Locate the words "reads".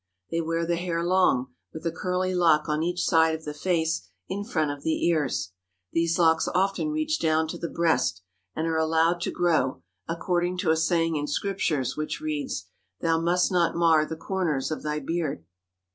12.19-12.65